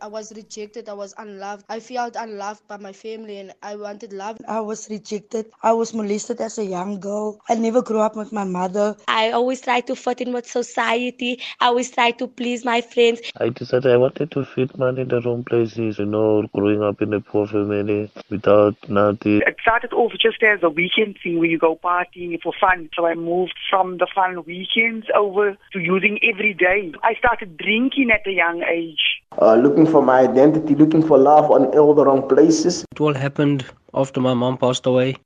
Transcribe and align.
I 0.00 0.06
was 0.06 0.32
rejected. 0.34 0.88
I 0.88 0.92
was 0.92 1.14
unloved. 1.18 1.64
I 1.68 1.80
felt 1.80 2.16
unloved 2.16 2.66
by 2.68 2.76
my 2.76 2.92
family 2.92 3.38
and 3.38 3.52
I 3.62 3.76
wanted 3.76 4.12
love. 4.12 4.38
I 4.46 4.60
was 4.60 4.88
rejected. 4.90 5.46
I 5.62 5.72
was 5.72 5.94
molested 5.94 6.40
as 6.40 6.58
a 6.58 6.64
young 6.64 7.00
girl. 7.00 7.40
I 7.48 7.54
never 7.54 7.82
grew 7.82 8.00
up 8.00 8.16
with 8.16 8.32
my 8.32 8.44
mother. 8.44 8.96
I 9.08 9.30
always 9.30 9.60
tried 9.60 9.86
to 9.88 9.96
fit 9.96 10.20
in 10.20 10.32
with 10.32 10.46
society. 10.46 11.40
I 11.60 11.66
always 11.66 11.90
tried 11.90 12.18
to 12.18 12.26
please 12.26 12.64
my 12.64 12.80
friends. 12.80 13.20
I 13.38 13.48
decided 13.50 13.92
I 13.92 13.96
wanted 13.96 14.30
to 14.32 14.44
fit 14.44 14.78
man 14.78 14.98
in 14.98 15.08
the 15.08 15.20
wrong 15.20 15.44
places, 15.44 15.98
you 15.98 16.06
know, 16.06 16.46
growing 16.54 16.82
up 16.82 17.00
in 17.02 17.12
a 17.12 17.20
poor 17.20 17.46
family 17.46 18.10
without 18.30 18.76
nothing. 18.88 19.42
It 19.46 19.56
started 19.60 19.92
off 19.92 20.12
just 20.20 20.42
as 20.42 20.60
a 20.62 20.70
weekend 20.70 21.18
thing 21.22 21.38
where 21.38 21.48
you 21.48 21.58
go 21.58 21.76
partying 21.76 22.40
for 22.42 22.52
fun. 22.60 22.90
So 22.94 23.06
I 23.06 23.14
moved 23.14 23.54
from 23.70 23.98
the 23.98 24.06
fun 24.14 24.44
weekends 24.44 25.06
over 25.14 25.56
to 25.72 25.78
using 25.78 26.18
every 26.22 26.54
day. 26.54 26.92
I 27.02 27.14
started 27.14 27.56
drinking 27.56 28.10
at 28.10 28.26
a 28.26 28.32
young 28.32 28.62
age. 28.62 29.05
Uh, 29.40 29.54
looking 29.54 29.86
for 29.86 30.02
my 30.02 30.20
identity, 30.20 30.74
looking 30.74 31.02
for 31.06 31.18
love 31.18 31.50
on 31.50 31.66
all 31.78 31.94
the 31.94 32.04
wrong 32.04 32.26
places. 32.26 32.84
It 32.90 33.00
all 33.00 33.14
happened 33.14 33.66
after 33.92 34.20
my 34.20 34.32
mom 34.32 34.56
passed 34.56 34.86
away. 34.86 35.16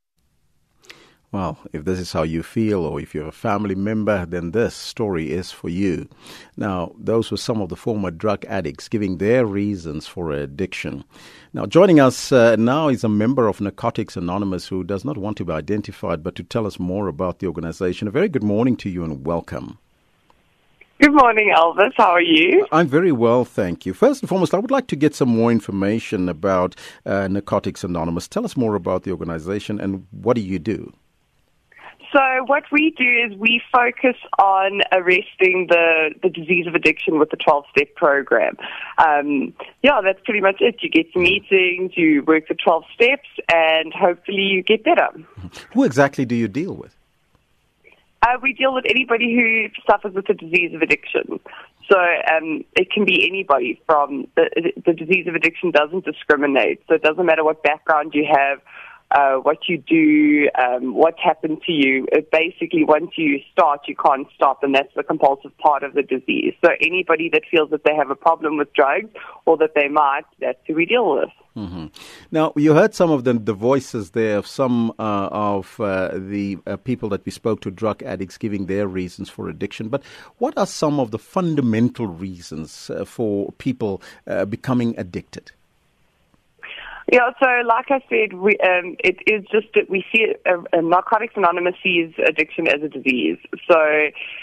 Well, 1.33 1.59
if 1.73 1.85
this 1.85 2.01
is 2.01 2.13
how 2.13 2.25
you 2.25 2.43
feel, 2.43 2.85
or 2.85 3.01
if 3.01 3.15
you're 3.15 3.29
a 3.29 3.33
family 3.33 3.77
member, 3.77 4.27
then 4.27 4.51
this 4.51 4.75
story 4.75 5.31
is 5.31 5.53
for 5.53 5.69
you. 5.69 6.09
Now, 6.57 6.93
those 6.99 7.31
were 7.31 7.37
some 7.37 7.61
of 7.61 7.69
the 7.69 7.77
former 7.77 8.11
drug 8.11 8.45
addicts 8.47 8.89
giving 8.89 9.19
their 9.19 9.47
reasons 9.47 10.09
for 10.09 10.33
addiction. 10.33 11.05
Now, 11.53 11.67
joining 11.67 12.01
us 12.01 12.33
uh, 12.33 12.57
now 12.57 12.89
is 12.89 13.05
a 13.05 13.09
member 13.09 13.47
of 13.47 13.61
Narcotics 13.61 14.17
Anonymous 14.17 14.67
who 14.67 14.83
does 14.83 15.05
not 15.05 15.19
want 15.19 15.37
to 15.37 15.45
be 15.45 15.53
identified, 15.53 16.25
but 16.25 16.35
to 16.35 16.43
tell 16.43 16.67
us 16.67 16.81
more 16.81 17.07
about 17.07 17.39
the 17.39 17.47
organization. 17.47 18.09
A 18.09 18.11
very 18.11 18.29
good 18.29 18.43
morning 18.43 18.77
to 18.79 18.91
you 18.91 19.05
and 19.05 19.25
welcome. 19.25 19.79
Good 21.01 21.15
morning, 21.15 21.51
Elvis. 21.57 21.93
How 21.97 22.11
are 22.11 22.21
you? 22.21 22.67
I'm 22.73 22.87
very 22.87 23.11
well, 23.11 23.47
thank 23.47 23.87
you. 23.87 23.95
First 23.95 24.21
and 24.21 24.29
foremost, 24.29 24.53
I 24.53 24.59
would 24.59 24.71
like 24.71 24.87
to 24.89 24.97
get 24.97 25.15
some 25.15 25.31
more 25.31 25.51
information 25.51 26.29
about 26.29 26.77
uh, 27.07 27.27
Narcotics 27.27 27.83
Anonymous. 27.83 28.29
Tell 28.29 28.45
us 28.45 28.55
more 28.55 28.75
about 28.75 29.05
the 29.05 29.11
organization 29.11 29.81
and 29.81 30.07
what 30.11 30.35
do 30.35 30.43
you 30.43 30.59
do? 30.59 30.93
So 32.13 32.45
what 32.45 32.65
we 32.71 32.95
do 32.99 33.05
is 33.05 33.39
we 33.39 33.63
focus 33.73 34.17
on 34.39 34.83
arresting 34.93 35.69
the, 35.71 36.11
the 36.23 36.29
disease 36.29 36.67
of 36.67 36.75
addiction 36.75 37.19
with 37.19 37.31
the 37.31 37.39
12-step 37.39 37.95
program. 37.95 38.59
Um, 38.99 39.55
yeah, 39.83 40.03
that's 40.05 40.21
pretty 40.25 40.43
much 40.43 40.57
it. 40.61 40.83
You 40.83 40.91
get 40.91 41.17
meetings, 41.17 41.93
you 41.97 42.23
work 42.27 42.49
the 42.49 42.57
12 42.57 42.85
steps, 42.95 43.29
and 43.51 43.95
hopefully 43.95 44.43
you 44.43 44.63
get 44.63 44.85
better. 44.85 45.09
Who 45.73 45.85
exactly 45.85 46.27
do 46.27 46.35
you 46.35 46.49
deal 46.49 46.75
with? 46.75 46.95
Uh, 48.23 48.37
we 48.43 48.53
deal 48.53 48.75
with 48.75 48.85
anybody 48.89 49.35
who 49.35 49.69
suffers 49.91 50.15
with 50.15 50.27
the 50.27 50.35
disease 50.35 50.75
of 50.75 50.83
addiction. 50.83 51.41
So 51.91 51.99
um, 51.99 52.65
it 52.77 52.91
can 52.91 53.05
be 53.05 53.27
anybody 53.27 53.81
from 53.87 54.27
the, 54.37 54.73
the 54.85 54.93
disease 54.93 55.27
of 55.27 55.35
addiction 55.35 55.71
doesn't 55.71 56.05
discriminate. 56.05 56.83
So 56.87 56.95
it 56.95 57.03
doesn't 57.03 57.25
matter 57.25 57.43
what 57.43 57.63
background 57.63 58.13
you 58.15 58.27
have, 58.31 58.61
uh, 59.11 59.41
what 59.41 59.69
you 59.69 59.79
do, 59.79 60.49
um, 60.57 60.95
what's 60.95 61.19
happened 61.21 61.63
to 61.67 61.73
you. 61.73 62.07
It 62.13 62.31
basically, 62.31 62.85
once 62.85 63.13
you 63.17 63.41
start, 63.53 63.81
you 63.89 63.97
can't 63.97 64.29
stop, 64.37 64.63
and 64.63 64.75
that's 64.75 64.95
the 64.95 65.03
compulsive 65.03 65.57
part 65.59 65.83
of 65.83 65.95
the 65.95 66.03
disease. 66.03 66.55
So 66.63 66.71
anybody 66.81 67.31
that 67.33 67.43
feels 67.51 67.71
that 67.71 67.85
they 67.85 67.95
have 67.97 68.11
a 68.11 68.15
problem 68.15 68.59
with 68.59 68.73
drugs 68.75 69.11
or 69.47 69.57
that 69.57 69.75
they 69.75 69.89
might, 69.89 70.25
that's 70.39 70.61
who 70.67 70.75
we 70.75 70.85
deal 70.85 71.11
with. 71.17 71.31
Mm-hmm. 71.57 71.87
Now, 72.31 72.53
you 72.57 72.75
heard 72.75 72.95
some 72.95 73.11
of 73.11 73.25
the, 73.25 73.33
the 73.33 73.53
voices 73.53 74.11
there 74.11 74.39
of 74.39 74.47
some 74.47 74.91
uh, 74.99 75.29
of 75.33 75.81
uh, 75.81 76.11
the 76.15 76.59
uh, 76.67 76.77
people 76.77 77.09
that 77.09 77.25
we 77.27 77.33
spoke 77.33 77.61
to, 77.63 77.71
drug 77.71 78.03
addicts, 78.05 78.39
giving 78.39 78.67
their 78.67 78.87
reasons 78.87 79.29
for 79.29 79.49
addiction. 79.49 79.89
But 79.89 80.03
what 80.39 80.57
are 80.57 80.67
some 80.67 81.01
of 81.01 81.11
the 81.11 81.19
fundamental 81.19 82.07
reasons 82.07 82.91
uh, 82.91 83.05
for 83.05 83.53
people 83.53 84.01
uh, 84.27 84.45
becoming 84.45 84.95
addicted? 84.97 85.51
Yeah, 87.11 87.31
so 87.41 87.47
like 87.67 87.91
I 87.91 88.01
said, 88.09 88.35
we, 88.35 88.57
um, 88.59 88.95
it 89.01 89.17
is 89.27 89.45
just 89.51 89.67
that 89.75 89.91
we 89.91 90.05
see 90.13 90.33
uh, 90.47 90.59
uh, 90.73 90.81
Narcotics 90.81 91.35
Anonymous 91.37 91.75
sees 91.83 92.13
addiction 92.25 92.69
as 92.69 92.83
a 92.85 92.89
disease. 92.89 93.37
So 93.69 93.79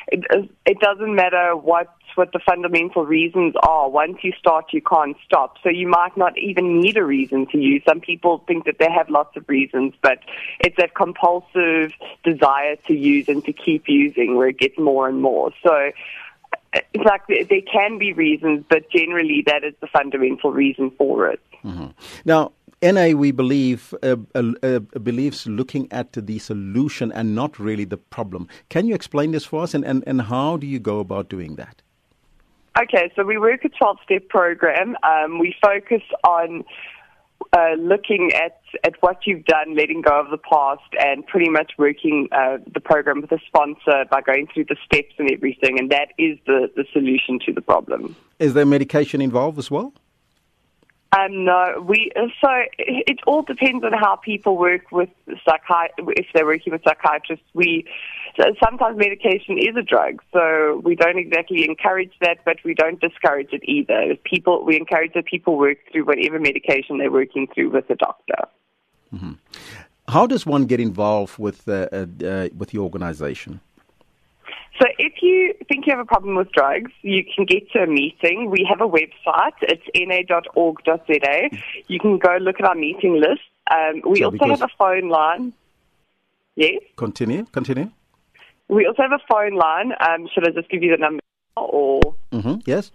it, 0.10 0.50
it 0.66 0.80
doesn't 0.82 1.16
matter 1.16 1.56
what 1.56 1.94
what 2.16 2.32
the 2.34 2.40
fundamental 2.40 3.06
reasons 3.06 3.54
are. 3.62 3.90
Once 3.90 4.18
you 4.24 4.34
start, 4.38 4.66
you 4.74 4.82
can't 4.82 5.16
stop. 5.24 5.58
So 5.62 5.70
you 5.70 5.88
might 5.88 6.18
not 6.18 6.38
even 6.38 6.82
need 6.82 6.98
a 6.98 7.06
reason 7.06 7.46
to 7.52 7.60
use. 7.60 7.84
Some 7.88 8.02
people 8.02 8.44
think 8.48 8.66
that 8.66 8.80
they 8.80 8.92
have 8.92 9.08
lots 9.10 9.38
of 9.38 9.48
reasons, 9.48 9.94
but 10.02 10.20
it's 10.60 10.76
that 10.78 10.96
compulsive 10.96 11.94
desire 12.24 12.76
to 12.88 12.94
use 12.94 13.30
and 13.30 13.46
to 13.46 13.54
keep 13.54 13.88
using 13.88 14.36
where 14.36 14.48
it 14.48 14.58
gets 14.58 14.80
more 14.80 15.08
and 15.08 15.22
more. 15.22 15.52
So 15.64 15.92
it's 16.74 17.06
like 17.06 17.22
there 17.28 17.62
can 17.62 17.98
be 18.00 18.14
reasons, 18.14 18.66
but 18.68 18.90
generally 18.90 19.44
that 19.46 19.64
is 19.64 19.76
the 19.80 19.88
fundamental 19.88 20.52
reason 20.52 20.92
for 20.98 21.30
it. 21.30 21.40
Mm-hmm. 21.64 21.88
Now, 22.26 22.52
NA, 22.82 23.10
we 23.16 23.32
believe, 23.32 23.94
uh, 24.04 24.18
uh, 24.36 24.52
uh, 24.62 24.80
believes 25.02 25.48
looking 25.48 25.92
at 25.92 26.14
the 26.14 26.38
solution 26.38 27.12
and 27.12 27.34
not 27.34 27.58
really 27.58 27.86
the 27.86 27.98
problem. 27.98 28.48
Can 28.70 28.86
you 28.86 28.94
explain 28.94 29.32
this 29.32 29.46
for 29.46 29.64
us, 29.64 29.74
and, 29.74 29.84
and, 29.84 30.04
and 30.06 30.22
how 30.24 30.58
do 30.58 30.68
you 30.68 30.80
go 30.80 31.00
about 31.00 31.28
doing 31.28 31.56
that? 31.56 31.82
Okay, 32.80 33.12
so 33.16 33.24
we 33.24 33.40
work 33.40 33.66
a 33.66 33.70
12 33.70 33.98
step 34.04 34.30
program. 34.30 34.96
Um, 35.02 35.40
we 35.40 35.56
focus 35.60 36.04
on 36.24 36.64
uh, 37.54 37.74
looking 37.80 38.32
at, 38.36 38.62
at 38.84 38.94
what 39.02 39.26
you've 39.26 39.46
done, 39.46 39.76
letting 39.76 40.02
go 40.02 40.20
of 40.20 40.30
the 40.30 40.38
past, 40.38 40.84
and 41.00 41.26
pretty 41.26 41.50
much 41.50 41.72
working 41.80 42.28
uh, 42.32 42.58
the 42.72 42.80
program 42.80 43.22
with 43.22 43.32
a 43.32 43.40
sponsor 43.48 44.06
by 44.12 44.22
going 44.22 44.48
through 44.54 44.66
the 44.66 44.76
steps 44.86 45.16
and 45.18 45.32
everything. 45.32 45.80
And 45.80 45.90
that 45.90 46.10
is 46.20 46.38
the, 46.46 46.70
the 46.76 46.86
solution 46.94 47.40
to 47.48 47.54
the 47.54 47.62
problem. 47.62 48.16
Is 48.38 48.54
there 48.54 48.66
medication 48.66 49.22
involved 49.22 49.58
as 49.58 49.72
well? 49.72 49.94
Um, 51.14 51.46
no, 51.46 51.86
we 51.88 52.12
so 52.18 52.50
it 52.78 53.20
all 53.26 53.42
depends 53.42 53.84
on 53.86 53.94
how 53.94 54.18
people 54.18 54.58
work 54.58 54.92
with 54.92 55.10
psychi- 55.28 55.90
if 55.98 56.26
they're 56.34 56.46
working 56.46 56.74
with 56.74 56.82
psychiatrists. 56.84 57.46
We 57.54 57.86
sometimes 58.62 58.98
medication 58.98 59.58
is 59.58 59.76
a 59.78 59.82
drug, 59.82 60.22
so 60.34 60.82
we 60.84 60.96
don't 60.96 61.18
exactly 61.18 61.64
encourage 61.64 62.12
that, 62.22 62.40
but 62.44 62.58
we 62.66 62.74
don't 62.74 63.00
discourage 63.00 63.50
it 63.54 63.62
either. 63.64 64.16
People 64.26 64.66
we 64.66 64.76
encourage 64.76 65.14
that 65.14 65.26
people 65.26 65.58
work 65.58 65.78
through 65.92 66.06
whatever 66.06 66.40
medication 66.40 66.98
they're 66.98 67.12
working 67.12 67.48
through 67.54 67.70
with 67.70 67.90
a 67.90 67.96
doctor. 67.96 68.42
Mm-hmm. 69.14 69.34
How 70.10 70.28
does 70.28 70.46
one 70.46 70.66
get 70.66 70.82
involved 70.82 71.38
with 71.38 71.70
uh, 71.70 71.88
uh, 71.92 72.06
uh 72.24 72.50
with 72.58 72.72
the 72.72 72.80
organization? 72.80 73.62
So 74.80 74.86
if 75.00 75.14
you 75.22 75.54
think 75.68 75.88
you 75.88 75.92
have 75.96 76.00
a 76.00 76.06
problem 76.06 76.36
with 76.36 76.52
drugs, 76.52 76.92
you 77.02 77.24
can 77.24 77.46
get 77.46 77.70
to 77.72 77.80
a 77.80 77.88
meeting. 77.88 78.50
We 78.52 78.68
have 78.70 78.82
a 78.82 78.88
website. 78.88 79.58
It's 79.62 79.84
na.org.za. 79.96 81.50
You 81.88 82.00
can 82.00 82.18
go 82.18 82.38
look 82.40 82.60
at 82.60 82.66
our 82.66 82.76
meeting 82.76 83.20
list. 83.20 83.42
Um, 83.72 84.02
we 84.10 84.24
also 84.24 84.46
have 84.46 84.62
a 84.62 84.70
phone 84.78 85.10
line. 85.10 85.54
Yes? 86.56 86.82
Continue, 86.96 87.46
continue. 87.52 87.92
We 88.68 88.86
also 88.86 89.02
have 89.04 89.12
a 89.12 89.24
phone 89.30 89.56
line. 89.56 89.94
Um, 90.00 90.28
should 90.34 90.48
I 90.48 90.52
just 90.52 90.70
give 90.70 90.84
you 90.84 90.92
the 90.92 90.98
number 90.98 91.22
or? 91.56 92.02
Mm-hmm. 92.32 92.56
Yes. 92.66 92.92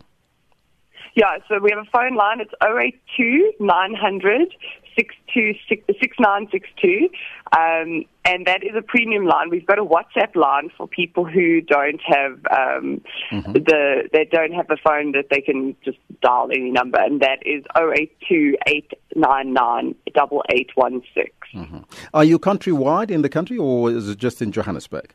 Yeah, 1.15 1.39
so 1.49 1.59
we 1.59 1.71
have 1.71 1.87
a 1.87 1.91
phone 1.91 2.17
line. 2.17 2.41
It's 2.41 2.53
082 2.62 3.53
900 3.61 4.55
6962. 4.97 7.09
Um, 7.56 8.05
and 8.25 8.47
that 8.47 8.62
is 8.62 8.71
a 8.77 8.83
premium 8.83 9.27
line. 9.27 9.51
We've 9.51 9.67
got 9.67 9.78
a 9.78 9.84
WhatsApp 9.84 10.37
line 10.37 10.71
for 10.77 10.87
people 10.87 11.25
who 11.25 11.61
don't 11.61 12.01
have 12.05 12.33
um, 12.51 13.01
mm-hmm. 13.31 13.53
the 13.53 14.09
they 14.12 14.25
don't 14.25 14.53
have 14.53 14.71
a 14.71 14.77
phone 14.77 15.12
that 15.12 15.27
they 15.31 15.41
can 15.41 15.77
just 15.84 15.99
dial 16.22 16.49
any 16.51 16.71
number, 16.71 17.01
and 17.01 17.21
that 17.21 17.45
is 17.45 17.65
082 17.77 18.56
899 18.67 19.95
8816. 20.06 21.25
Mm-hmm. 21.55 21.78
Are 22.15 22.25
you 22.25 22.39
countrywide 22.39 23.11
in 23.11 23.22
the 23.22 23.28
country, 23.28 23.59
or 23.59 23.91
is 23.91 24.09
it 24.09 24.19
just 24.19 24.41
in 24.41 24.53
Johannesburg? 24.53 25.12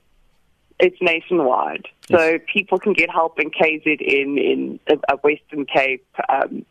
It's 0.80 0.98
nationwide, 1.02 1.88
yes. 2.08 2.20
so 2.20 2.38
people 2.54 2.78
can 2.78 2.94
get 2.94 3.10
help 3.10 3.40
in 3.40 3.50
KZN, 3.50 4.38
in 4.38 4.80
a 4.88 5.18
Western 5.18 5.66
Cape. 5.66 6.06
Um, 6.30 6.66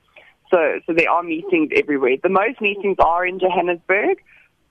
so, 0.51 0.79
so 0.87 0.93
there 0.93 1.11
are 1.11 1.25
meetings 1.25 1.71
everywhere. 1.75 2.17
The 2.23 2.29
most 2.29 2.61
meetings 2.61 2.97
are 3.01 3.27
in 3.27 3.41
Johannesburg, 3.41 4.23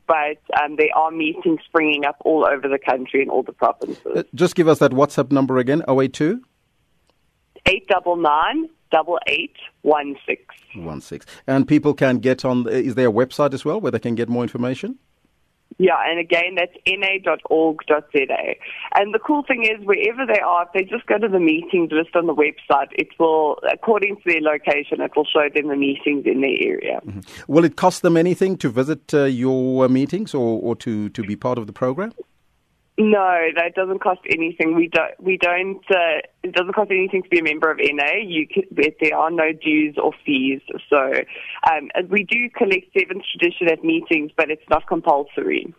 but 0.08 0.38
um, 0.62 0.78
there 0.78 0.96
are 0.96 1.12
meetings 1.12 1.60
springing 1.66 2.06
up 2.06 2.16
all 2.24 2.46
over 2.46 2.70
the 2.70 2.80
country 2.80 3.22
in 3.22 3.30
all 3.30 3.44
the 3.44 3.52
provinces. 3.52 3.98
Uh, 4.06 4.24
just 4.34 4.56
give 4.56 4.70
us 4.70 4.80
that 4.80 4.92
WhatsApp 4.92 5.32
number 5.32 5.58
again, 5.58 5.84
082? 5.88 6.42
899 7.66 8.70
8816. 8.94 11.22
And 11.48 11.68
people 11.68 11.94
can 11.94 12.20
get 12.20 12.46
on, 12.46 12.70
is 12.70 12.96
there 12.96 13.10
a 13.10 13.12
website 13.12 13.54
as 13.54 13.66
well 13.66 13.82
where 13.82 13.92
they 13.92 14.00
can 14.00 14.16
get 14.16 14.30
more 14.30 14.44
information? 14.44 14.98
Yeah, 15.78 15.98
and 16.08 16.20
again, 16.20 16.56
that's 16.56 16.72
na.org.za. 16.88 18.56
And 18.96 19.14
the 19.14 19.20
cool 19.20 19.44
thing 19.44 19.64
is, 19.64 19.86
wherever 19.86 20.26
they 20.26 20.40
are, 20.40 20.64
if 20.64 20.70
they 20.74 20.84
just 20.84 21.06
go 21.06 21.18
to 21.18 21.28
the 21.28 21.40
meetings 21.40 21.92
list 21.92 22.16
on 22.16 22.28
the 22.28 22.34
website, 22.34 22.88
it 22.94 23.10
will, 23.20 23.60
according 23.70 24.16
to 24.18 24.22
their 24.26 24.42
location, 24.42 25.02
it 25.02 25.12
will 25.16 25.26
show 25.26 25.50
them 25.54 25.68
the 25.68 25.76
meetings 25.76 26.26
in 26.26 26.40
their 26.40 26.58
area. 26.62 27.02
Mm-hmm. 27.06 27.52
Will 27.52 27.66
it 27.66 27.76
cost 27.76 28.04
them 28.04 28.16
anything 28.16 28.56
to 28.58 28.70
visit 28.70 29.14
uh, 29.14 29.26
your 29.26 29.90
meetings 29.90 30.34
or, 30.34 30.62
or 30.62 30.78
to, 30.78 31.10
to 31.10 31.24
be 31.24 31.36
part 31.36 31.58
of 31.58 31.68
the 31.68 31.74
program? 31.74 32.14
No, 32.98 33.48
that 33.56 33.76
doesn't 33.76 34.00
cost 34.00 34.22
anything. 34.30 34.74
We 34.74 34.88
don't. 34.88 35.12
We 35.22 35.38
don't. 35.38 35.84
Uh, 35.90 36.24
it 36.44 36.54
doesn't 36.54 36.74
cost 36.74 36.92
anything 36.92 37.24
to 37.24 37.30
be 37.30 37.40
a 37.40 37.44
member 37.44 37.70
of 37.70 37.78
NA. 37.78 38.22
You 38.24 38.48
can, 38.48 38.64
there 38.72 39.18
are 39.18 39.30
no 39.30 39.52
dues 39.52 39.98
or 40.02 40.14
fees. 40.26 40.62
So 40.90 41.12
um, 41.70 41.90
we 42.10 42.24
do 42.24 42.50
collect 42.56 42.88
seventh 42.98 43.24
tradition 43.38 43.68
at 43.68 43.84
meetings, 43.84 44.32
but 44.38 44.50
it's 44.50 44.64
not 44.70 44.88
compulsory. 44.88 45.74